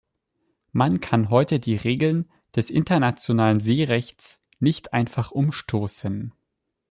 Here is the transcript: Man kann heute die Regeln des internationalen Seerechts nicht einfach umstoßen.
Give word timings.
Man 0.71 0.99
kann 0.99 1.29
heute 1.29 1.59
die 1.59 1.75
Regeln 1.75 2.27
des 2.55 2.71
internationalen 2.71 3.59
Seerechts 3.59 4.39
nicht 4.57 4.93
einfach 4.93 5.29
umstoßen. 5.29 6.33